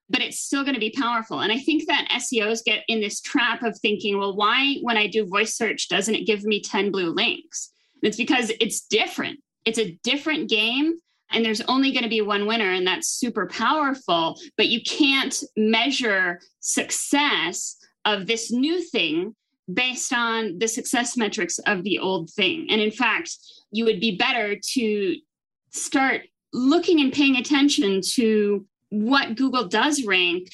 but 0.09 0.23
it's 0.23 0.39
still 0.39 0.63
going 0.63 0.75
to 0.75 0.81
be 0.81 0.95
powerful. 0.97 1.41
And 1.41 1.53
I 1.53 1.59
think 1.59 1.87
that 1.87 2.09
SEOs 2.11 2.65
get 2.65 2.85
in 2.89 3.01
this 3.01 3.21
trap 3.21 3.63
of 3.63 3.79
thinking, 3.79 4.19
well, 4.19 4.35
why, 4.35 4.77
when 4.83 4.97
I 4.97 5.07
do 5.07 5.27
voice 5.27 5.55
search, 5.55 5.89
doesn't 5.89 6.15
it 6.15 6.27
give 6.27 6.45
me 6.45 6.63
10 6.63 6.91
blue 6.91 7.11
links? 7.11 7.71
And 8.03 8.09
it's 8.09 8.17
because 8.17 8.51
it's 8.61 8.81
different. 8.81 9.41
It's 9.65 9.79
a 9.79 9.99
different 10.03 10.49
game. 10.49 10.95
And 11.31 11.45
there's 11.45 11.61
only 11.63 11.93
going 11.93 12.05
to 12.05 12.09
be 12.09 12.23
one 12.23 12.47
winner, 12.47 12.71
and 12.71 12.87
that's 12.87 13.09
super 13.09 13.47
powerful. 13.47 14.41
But 14.57 14.69
you 14.69 14.81
can't 14.83 15.39
measure 15.59 16.41
success 16.61 17.77
of 18.07 18.27
this 18.27 18.51
new 18.51 18.83
thing 18.83 19.35
based 19.71 20.13
on 20.15 20.59
the 20.59 20.69
success 20.69 21.19
metrics 21.19 21.59
of 21.67 21.85
the 21.85 21.99
old 21.99 22.31
thing. 22.31 22.67
And 22.71 22.81
in 22.81 22.91
fact, 22.91 23.31
you 23.71 23.85
would 23.85 24.01
be 24.01 24.17
better 24.17 24.57
to 24.73 25.17
start 25.71 26.23
looking 26.55 27.01
and 27.01 27.13
paying 27.13 27.37
attention 27.37 28.01
to 28.15 28.67
what 28.89 29.37
Google 29.37 29.69
does 29.69 30.05
rank 30.05 30.49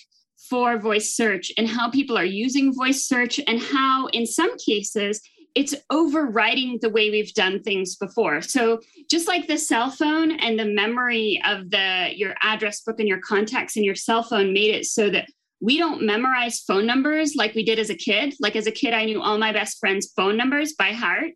for 0.50 0.76
voice 0.78 1.14
search 1.14 1.52
and 1.56 1.68
how 1.68 1.88
people 1.88 2.18
are 2.18 2.24
using 2.24 2.74
voice 2.74 3.06
search 3.06 3.40
and 3.46 3.62
how, 3.62 4.08
in 4.08 4.26
some 4.26 4.56
cases, 4.58 5.20
it's 5.54 5.74
overriding 5.90 6.78
the 6.80 6.90
way 6.90 7.10
we've 7.10 7.32
done 7.34 7.62
things 7.62 7.96
before. 7.96 8.42
So 8.42 8.80
just 9.08 9.28
like 9.28 9.46
the 9.46 9.58
cell 9.58 9.90
phone 9.90 10.32
and 10.32 10.58
the 10.58 10.64
memory 10.64 11.40
of 11.46 11.70
the 11.70 12.10
your 12.14 12.34
address 12.42 12.82
book 12.82 12.98
and 12.98 13.08
your 13.08 13.20
contacts 13.20 13.76
in 13.76 13.84
your 13.84 13.94
cell 13.94 14.22
phone 14.22 14.52
made 14.52 14.74
it 14.74 14.86
so 14.86 15.10
that 15.10 15.28
we 15.60 15.78
don't 15.78 16.02
memorize 16.02 16.60
phone 16.60 16.86
numbers 16.86 17.36
like 17.36 17.54
we 17.54 17.64
did 17.64 17.78
as 17.78 17.88
a 17.88 17.94
kid. 17.94 18.34
Like 18.40 18.56
as 18.56 18.66
a 18.66 18.72
kid, 18.72 18.92
I 18.92 19.04
knew 19.04 19.22
all 19.22 19.38
my 19.38 19.52
best 19.52 19.78
friends' 19.78 20.12
phone 20.14 20.36
numbers 20.36 20.74
by 20.74 20.92
heart. 20.92 21.30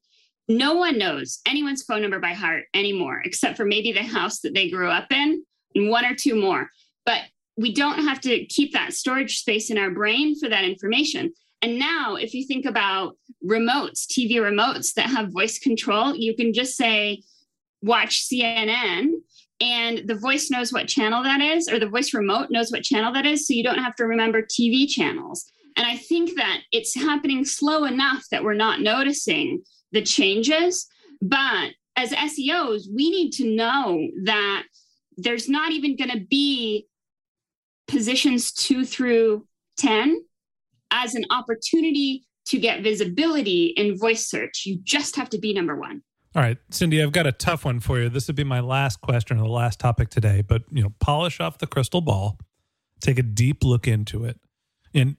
No 0.48 0.74
one 0.74 0.98
knows 0.98 1.40
anyone's 1.46 1.82
phone 1.82 2.02
number 2.02 2.18
by 2.18 2.32
heart 2.32 2.64
anymore, 2.74 3.22
except 3.24 3.56
for 3.56 3.64
maybe 3.64 3.92
the 3.92 4.02
house 4.02 4.40
that 4.40 4.54
they 4.54 4.68
grew 4.68 4.88
up 4.88 5.12
in 5.12 5.44
and 5.74 5.90
one 5.90 6.04
or 6.04 6.14
two 6.14 6.34
more. 6.34 6.68
But 7.06 7.22
we 7.56 7.72
don't 7.72 8.04
have 8.04 8.20
to 8.22 8.46
keep 8.46 8.72
that 8.72 8.92
storage 8.92 9.38
space 9.38 9.70
in 9.70 9.78
our 9.78 9.90
brain 9.90 10.38
for 10.38 10.48
that 10.48 10.64
information. 10.64 11.32
And 11.62 11.78
now, 11.78 12.14
if 12.16 12.34
you 12.34 12.46
think 12.46 12.66
about 12.66 13.16
remotes, 13.44 14.06
TV 14.06 14.34
remotes 14.34 14.94
that 14.94 15.10
have 15.10 15.32
voice 15.32 15.58
control, 15.58 16.14
you 16.14 16.36
can 16.36 16.52
just 16.52 16.76
say, 16.76 17.22
watch 17.82 18.28
CNN 18.28 19.10
and 19.60 20.02
the 20.06 20.14
voice 20.14 20.50
knows 20.50 20.72
what 20.72 20.86
channel 20.86 21.22
that 21.22 21.40
is, 21.40 21.68
or 21.68 21.78
the 21.78 21.88
voice 21.88 22.14
remote 22.14 22.50
knows 22.50 22.70
what 22.70 22.82
channel 22.82 23.12
that 23.12 23.26
is. 23.26 23.46
So 23.46 23.54
you 23.54 23.64
don't 23.64 23.78
have 23.78 23.96
to 23.96 24.06
remember 24.06 24.42
TV 24.42 24.88
channels. 24.88 25.50
And 25.76 25.86
I 25.86 25.96
think 25.96 26.36
that 26.36 26.60
it's 26.72 26.94
happening 26.94 27.44
slow 27.44 27.84
enough 27.84 28.24
that 28.30 28.44
we're 28.44 28.54
not 28.54 28.80
noticing 28.80 29.62
the 29.92 30.02
changes. 30.02 30.86
But 31.20 31.70
as 31.96 32.12
SEOs, 32.12 32.84
we 32.94 33.10
need 33.10 33.32
to 33.32 33.46
know 33.46 34.06
that 34.24 34.64
there's 35.16 35.48
not 35.48 35.72
even 35.72 35.96
going 35.96 36.10
to 36.10 36.24
be 36.24 36.86
positions 37.88 38.52
two 38.52 38.84
through 38.84 39.46
10 39.78 40.24
as 40.90 41.14
an 41.14 41.24
opportunity 41.30 42.24
to 42.46 42.58
get 42.58 42.82
visibility 42.82 43.66
in 43.76 43.96
voice 43.96 44.26
search. 44.26 44.64
You 44.64 44.78
just 44.82 45.16
have 45.16 45.28
to 45.30 45.38
be 45.38 45.52
number 45.52 45.78
one. 45.78 46.02
All 46.34 46.42
right, 46.42 46.58
Cindy, 46.70 47.02
I've 47.02 47.12
got 47.12 47.26
a 47.26 47.32
tough 47.32 47.64
one 47.64 47.80
for 47.80 47.98
you. 47.98 48.08
This 48.08 48.26
would 48.26 48.36
be 48.36 48.44
my 48.44 48.60
last 48.60 49.00
question 49.00 49.38
or 49.38 49.42
the 49.42 49.52
last 49.52 49.80
topic 49.80 50.10
today, 50.10 50.42
but 50.46 50.62
you 50.70 50.82
know, 50.82 50.92
polish 51.00 51.40
off 51.40 51.58
the 51.58 51.66
crystal 51.66 52.00
ball, 52.00 52.38
take 53.00 53.18
a 53.18 53.22
deep 53.22 53.64
look 53.64 53.88
into 53.88 54.24
it, 54.24 54.38
and 54.94 55.16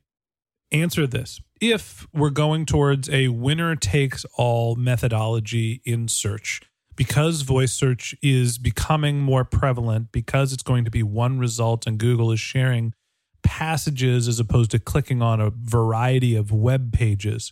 answer 0.72 1.08
this. 1.08 1.42
If 1.60 2.08
we're 2.14 2.30
going 2.30 2.66
towards 2.66 3.10
a 3.10 3.30
winner 3.30 3.76
takes 3.76 4.26
all 4.36 4.76
methodology 4.76 5.82
in 5.84 6.08
search, 6.08 6.62
because 6.96 7.42
voice 7.42 7.74
search 7.74 8.16
is 8.22 8.58
becoming 8.58 9.20
more 9.20 9.44
prevalent, 9.44 10.12
because 10.12 10.54
it's 10.54 10.64
going 10.64 10.86
to 10.86 10.92
be 10.92 11.04
one 11.04 11.40
result 11.40 11.88
and 11.88 11.98
Google 11.98 12.32
is 12.32 12.40
sharing 12.40 12.94
passages 13.42 14.28
as 14.28 14.40
opposed 14.40 14.72
to 14.72 14.80
clicking 14.80 15.22
on 15.22 15.40
a 15.40 15.52
variety 15.52 16.36
of 16.36 16.52
web 16.52 16.92
pages. 16.94 17.52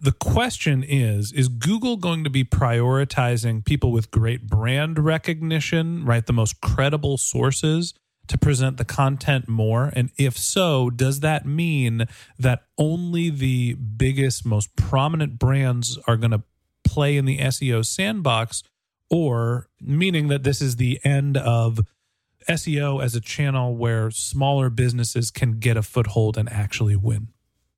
The 0.00 0.12
question 0.12 0.84
is 0.84 1.32
Is 1.32 1.48
Google 1.48 1.96
going 1.96 2.24
to 2.24 2.30
be 2.30 2.44
prioritizing 2.44 3.64
people 3.64 3.90
with 3.92 4.10
great 4.10 4.46
brand 4.46 4.98
recognition, 4.98 6.04
right? 6.04 6.24
The 6.24 6.32
most 6.32 6.60
credible 6.60 7.18
sources 7.18 7.94
to 8.28 8.38
present 8.38 8.76
the 8.76 8.84
content 8.84 9.48
more? 9.48 9.90
And 9.94 10.10
if 10.16 10.38
so, 10.38 10.90
does 10.90 11.20
that 11.20 11.46
mean 11.46 12.06
that 12.38 12.64
only 12.76 13.30
the 13.30 13.74
biggest, 13.74 14.46
most 14.46 14.76
prominent 14.76 15.38
brands 15.38 15.98
are 16.06 16.16
going 16.16 16.30
to 16.30 16.42
play 16.84 17.16
in 17.16 17.24
the 17.24 17.38
SEO 17.38 17.84
sandbox? 17.84 18.62
Or 19.10 19.68
meaning 19.80 20.28
that 20.28 20.42
this 20.42 20.60
is 20.60 20.76
the 20.76 21.00
end 21.02 21.38
of 21.38 21.80
SEO 22.48 23.02
as 23.02 23.14
a 23.14 23.20
channel 23.20 23.76
where 23.76 24.10
smaller 24.10 24.70
businesses 24.70 25.30
can 25.30 25.58
get 25.58 25.76
a 25.76 25.82
foothold 25.82 26.36
and 26.36 26.50
actually 26.50 26.96
win? 26.96 27.28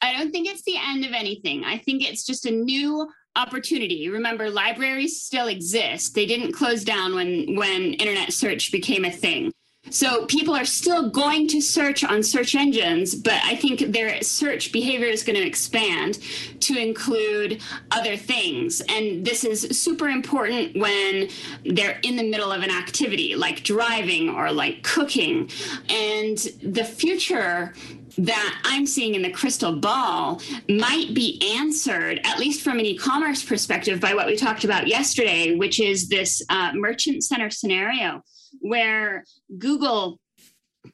I 0.02 0.12
don't 0.16 0.30
think 0.30 0.48
it's 0.48 0.62
the 0.62 0.76
end 0.78 1.04
of 1.04 1.12
anything. 1.12 1.64
I 1.64 1.76
think 1.78 2.02
it's 2.02 2.24
just 2.24 2.46
a 2.46 2.50
new 2.50 3.10
opportunity. 3.36 4.08
Remember, 4.08 4.50
libraries 4.50 5.22
still 5.22 5.48
exist. 5.48 6.14
They 6.14 6.26
didn't 6.26 6.52
close 6.52 6.84
down 6.84 7.14
when 7.14 7.56
when 7.56 7.94
internet 7.94 8.32
search 8.32 8.72
became 8.72 9.04
a 9.04 9.10
thing. 9.10 9.52
So 9.88 10.26
people 10.26 10.54
are 10.54 10.64
still 10.64 11.10
going 11.10 11.49
to 11.49 11.60
search 11.60 12.04
on 12.04 12.22
search 12.22 12.54
engines, 12.54 13.14
but 13.14 13.40
I 13.44 13.56
think 13.56 13.80
their 13.92 14.22
search 14.22 14.72
behavior 14.72 15.08
is 15.08 15.25
going 15.25 15.37
to 15.37 15.46
expand 15.46 16.20
to 16.60 16.76
include 16.76 17.60
other 17.90 18.16
things. 18.16 18.82
And 18.88 19.25
this 19.25 19.42
is 19.42 19.62
super 19.80 20.08
important 20.08 20.76
when 20.76 21.28
they're 21.64 21.99
in 22.02 22.16
the 22.16 22.22
middle 22.22 22.52
of 22.52 22.62
an 22.62 22.70
activity 22.70 23.34
like 23.34 23.64
driving 23.64 24.28
or 24.28 24.52
like 24.52 24.84
cooking. 24.84 25.50
And 25.88 26.38
the 26.62 26.84
future 26.84 27.75
that 28.18 28.62
I'm 28.64 28.87
seeing 28.87 29.14
in 29.14 29.22
the 29.22 29.30
crystal 29.30 29.75
ball 29.75 30.40
might 30.68 31.14
be 31.14 31.40
answered, 31.56 32.20
at 32.25 32.38
least 32.38 32.62
from 32.62 32.78
an 32.78 32.84
e 32.84 32.96
commerce 32.96 33.42
perspective, 33.42 33.99
by 33.99 34.14
what 34.14 34.26
we 34.26 34.37
talked 34.37 34.64
about 34.64 34.87
yesterday, 34.87 35.56
which 35.56 35.80
is 35.80 36.08
this 36.08 36.42
uh, 36.49 36.72
merchant 36.75 37.25
center 37.25 37.50
scenario 37.50 38.22
where 38.61 39.25
Google 39.59 40.19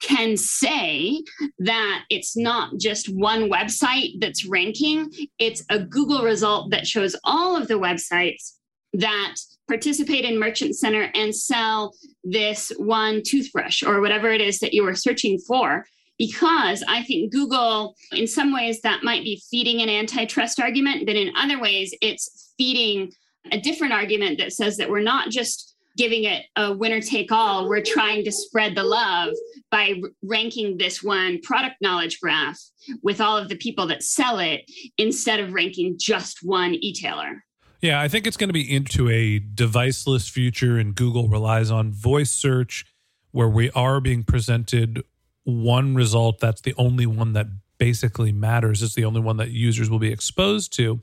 can 0.01 0.37
say 0.37 1.23
that 1.59 2.05
it's 2.11 2.37
not 2.37 2.77
just 2.79 3.09
one 3.09 3.49
website 3.49 4.21
that's 4.21 4.45
ranking, 4.45 5.11
it's 5.39 5.65
a 5.71 5.79
Google 5.79 6.23
result 6.23 6.71
that 6.71 6.87
shows 6.87 7.17
all 7.25 7.57
of 7.57 7.69
the 7.69 7.75
websites 7.75 8.53
that 8.93 9.35
participate 9.69 10.25
in 10.25 10.39
Merchant 10.39 10.77
Center 10.77 11.11
and 11.15 11.35
sell 11.35 11.95
this 12.25 12.73
one 12.79 13.23
toothbrush 13.25 13.83
or 13.83 14.01
whatever 14.01 14.31
it 14.31 14.41
is 14.41 14.59
that 14.61 14.75
you 14.75 14.87
are 14.87 14.95
searching 14.95 15.39
for. 15.39 15.85
Because 16.19 16.83
I 16.89 17.03
think 17.03 17.31
Google, 17.31 17.95
in 18.11 18.27
some 18.27 18.55
ways, 18.55 18.81
that 18.81 19.03
might 19.03 19.23
be 19.23 19.43
feeding 19.51 19.83
an 19.83 19.91
antitrust 19.91 20.59
argument, 20.59 21.05
but 21.05 21.15
in 21.15 21.31
other 21.37 21.61
ways, 21.61 21.95
it's 22.01 22.55
feeding 22.57 23.13
a 23.53 23.61
different 23.61 23.93
argument 23.93 24.39
that 24.39 24.53
says 24.53 24.79
that 24.79 24.89
we're 24.89 25.01
not 25.01 25.29
just 25.29 25.76
giving 25.97 26.25
it 26.25 26.45
a 26.57 26.73
winner 26.73 27.01
take 27.01 27.33
all. 27.33 27.69
We're 27.69 27.83
trying 27.83 28.25
to 28.25 28.33
spread 28.33 28.75
the 28.75 28.85
love 28.85 29.35
by 29.71 30.01
ranking 30.23 30.79
this 30.79 31.03
one 31.03 31.41
product 31.43 31.77
knowledge 31.81 32.21
graph 32.21 32.59
with 33.03 33.21
all 33.21 33.37
of 33.37 33.49
the 33.49 33.57
people 33.57 33.87
that 33.89 34.03
sell 34.03 34.39
it 34.39 34.71
instead 34.99 35.41
of 35.41 35.53
ranking 35.53 35.97
just 35.99 36.39
one 36.43 36.75
e-tailer. 36.75 37.43
Yeah, 37.81 38.01
I 38.01 38.09
think 38.09 38.27
it's 38.27 38.37
going 38.37 38.49
to 38.49 38.55
be 38.55 38.75
into 38.75 39.09
a 39.11 39.39
deviceless 39.39 40.31
future, 40.31 40.79
and 40.79 40.95
Google 40.95 41.29
relies 41.29 41.71
on 41.71 41.93
voice 41.93 42.31
search 42.31 42.87
where 43.33 43.49
we 43.49 43.71
are 43.73 44.01
being 44.01 44.25
presented 44.25 45.03
one 45.45 45.95
result 45.95 46.41
that's 46.41 46.63
the 46.63 46.75
only 46.77 47.07
one 47.07 47.33
that 47.35 47.47
basically 47.79 48.33
matters. 48.33 48.83
It's 48.83 48.95
the 48.95 49.05
only 49.05 49.21
one 49.21 49.37
that 49.37 49.51
users 49.51 49.91
will 49.91 49.99
be 49.99 50.11
exposed 50.11 50.73
to 50.75 51.03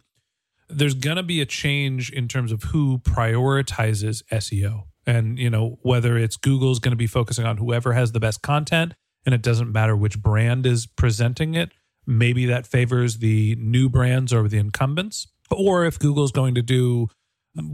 there's 0.70 0.94
going 0.94 1.18
to 1.18 1.24
be 1.24 1.42
a 1.42 1.46
change 1.46 2.12
in 2.12 2.28
terms 2.28 2.52
of 2.52 2.64
who 2.64 3.00
prioritizes 3.00 4.24
SEO. 4.32 4.84
And, 5.06 5.38
you 5.38 5.50
know, 5.50 5.80
whether 5.82 6.18
it's 6.18 6.38
Google's 6.38 6.80
going 6.80 6.92
to 6.92 6.98
be 6.98 7.08
focusing 7.08 7.46
on 7.46 7.58
whoever 7.58 7.94
has 7.94 8.12
the 8.12 8.20
best 8.20 8.42
content 8.42 8.94
and 9.26 9.36
it 9.36 9.42
doesn't 9.42 9.72
matter 9.72 9.96
which 9.96 10.22
brand 10.22 10.66
is 10.66 10.86
presenting 10.86 11.56
it, 11.56 11.72
maybe 12.06 12.46
that 12.46 12.68
favors 12.68 13.18
the 13.18 13.56
new 13.56 13.90
brands 13.90 14.34
over 14.34 14.48
the 14.48 14.58
incumbents. 14.58 15.28
Or 15.52 15.86
if 15.86 16.00
Google's 16.00 16.32
going 16.32 16.56
to 16.56 16.62
do 16.62 17.08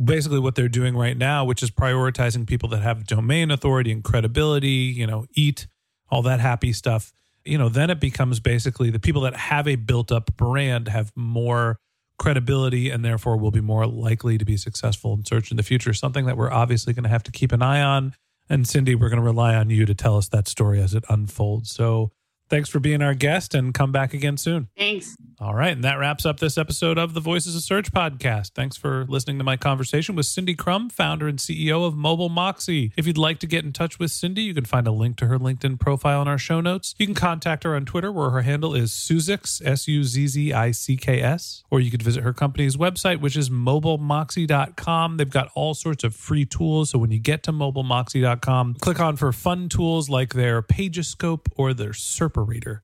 basically 0.04 0.39
what 0.39 0.56
they're 0.56 0.67
doing 0.67 0.95
right 0.95 1.17
now, 1.17 1.45
which 1.45 1.63
is 1.63 1.71
prioritizing 1.71 2.45
people 2.45 2.69
that 2.69 2.82
have 2.82 3.06
domain 3.06 3.52
authority 3.52 3.91
and 3.91 4.04
credibility, 4.04 4.93
you 4.95 5.08
know, 5.08 5.25
eat 5.34 5.67
all 6.12 6.21
that 6.23 6.39
happy 6.39 6.73
stuff, 6.73 7.12
you 7.45 7.58
know, 7.58 7.69
then 7.69 7.89
it 7.89 7.99
becomes 7.99 8.39
basically 8.39 8.89
the 8.89 8.99
people 8.99 9.21
that 9.21 9.36
have 9.36 9.67
a 9.67 9.75
built 9.75 10.12
up 10.12 10.36
brand 10.36 10.88
have 10.88 11.12
more 11.15 11.78
credibility 12.19 12.91
and 12.91 13.03
therefore 13.03 13.38
will 13.38 13.51
be 13.51 13.62
more 13.62 13.88
likely 13.88 14.38
to 14.38 14.45
be 14.45 14.58
successful 14.58 15.13
in 15.13 15.25
search 15.25 15.49
in 15.49 15.58
the 15.58 15.63
future. 15.63 15.93
Something 15.93 16.25
that 16.25 16.38
we're 16.38 16.51
obviously 16.51 16.93
going 16.93 17.03
to 17.03 17.10
have 17.10 17.23
to 17.23 17.32
keep 17.32 17.51
an 17.51 17.63
eye 17.63 17.82
on. 17.82 18.13
And 18.47 18.67
Cindy, 18.67 18.93
we're 18.93 19.10
going 19.10 19.21
to 19.21 19.25
rely 19.25 19.55
on 19.55 19.69
you 19.69 19.86
to 19.86 19.95
tell 19.95 20.17
us 20.17 20.27
that 20.29 20.47
story 20.47 20.82
as 20.82 20.93
it 20.93 21.03
unfolds. 21.10 21.71
So 21.71 22.12
Thanks 22.49 22.67
for 22.67 22.79
being 22.79 23.01
our 23.01 23.13
guest 23.13 23.53
and 23.53 23.73
come 23.73 23.91
back 23.91 24.13
again 24.13 24.36
soon. 24.38 24.69
Thanks. 24.75 25.15
All 25.41 25.56
right. 25.56 25.71
And 25.71 25.86
that 25.86 25.97
wraps 25.97 26.25
up 26.25 26.41
this 26.41 26.58
episode 26.58 26.97
of 26.97 27.13
the 27.13 27.21
Voices 27.21 27.56
of 27.56 27.62
Search 27.62 27.93
podcast. 27.93 28.52
Thanks 28.52 28.75
for 28.75 29.06
listening 29.08 29.38
to 29.38 29.45
my 29.45 29.56
conversation 29.56 30.15
with 30.15 30.25
Cindy 30.25 30.54
Krum, 30.54 30.91
founder 30.91 31.30
and 31.30 31.39
CEO 31.39 31.88
of 31.88 31.95
Mobile 31.95 32.28
Moxie. 32.28 32.91
If 32.97 33.08
you'd 33.08 33.17
like 33.17 33.39
to 33.39 33.47
get 33.47 33.63
in 33.63 33.71
touch 33.71 33.99
with 33.99 34.12
Cindy, 34.12 34.41
you 34.41 34.54
can 34.54 34.65
find 34.65 34.86
a 34.86 34.91
link 34.91 35.15
to 35.17 35.28
her 35.28 35.39
LinkedIn 35.39 35.80
profile 35.80 36.21
in 36.21 36.28
our 36.28 36.38
show 36.38 36.60
notes. 36.60 36.93
You 36.97 37.06
can 37.06 37.15
contact 37.15 37.63
her 37.63 37.73
on 37.73 37.86
Twitter, 37.86 38.12
where 38.12 38.32
her 38.32 38.41
handle 38.41 38.75
is 38.75 38.91
Suzzicks, 38.91 39.65
S 39.65 39.88
U 39.88 40.04
Z 40.04 40.28
Z 40.28 40.52
I 40.52 40.71
C 40.71 40.97
K 40.97 41.21
S, 41.21 41.63
or 41.71 41.80
you 41.80 41.89
could 41.89 42.04
visit 42.04 42.23
her 42.23 42.34
company's 42.34 42.75
website, 42.75 43.21
which 43.21 43.38
is 43.38 43.49
mobilemoxie.com. 43.49 45.15
They've 45.15 45.30
got 45.30 45.52
all 45.56 45.73
sorts 45.73 46.04
of 46.04 46.13
free 46.13 46.45
tools. 46.45 46.89
So 46.89 46.99
when 46.99 47.12
you 47.12 47.19
get 47.19 47.43
to 47.43 47.54
mobilemoxie.com, 47.54 48.75
click 48.82 48.99
on 48.99 49.15
for 49.15 49.32
fun 49.32 49.69
tools 49.69 50.10
like 50.10 50.34
their 50.34 50.62
Pagescope 50.62 51.47
or 51.56 51.73
their 51.73 51.91
Serp 51.91 52.36
Reader. 52.36 52.84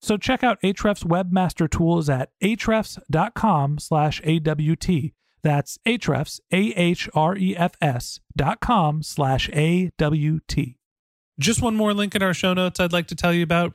So 0.00 0.16
check 0.16 0.44
out 0.44 0.60
Ahrefs 0.62 1.04
Webmaster 1.04 1.68
Tools 1.68 2.08
at 2.08 2.30
ahrefs.com 2.42 3.78
slash 3.78 4.20
AWT. 4.24 5.12
That's 5.42 5.78
Ahrefs, 5.86 6.40
A-H-R-E-F-S 6.52 8.20
dot 8.36 8.60
com 8.60 9.02
slash 9.02 9.48
A-W-T. 9.52 10.78
Just 11.38 11.62
one 11.62 11.76
more 11.76 11.94
link 11.94 12.16
in 12.16 12.22
our 12.22 12.34
show 12.34 12.52
notes 12.52 12.80
I'd 12.80 12.92
like 12.92 13.06
to 13.08 13.14
tell 13.14 13.32
you 13.32 13.44
about. 13.44 13.74